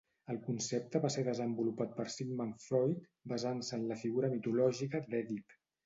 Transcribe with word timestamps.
El 0.33 0.37
concepte 0.45 1.01
va 1.03 1.11
ser 1.15 1.23
desenvolupat 1.27 1.93
per 1.99 2.07
Sigmund 2.15 2.65
Freud, 2.65 3.07
basant-se 3.35 3.79
en 3.81 3.89
la 3.93 4.03
figura 4.07 4.35
mitològica 4.37 5.09
d'Èdip. 5.15 5.61